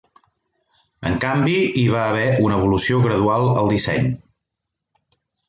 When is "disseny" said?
3.75-4.09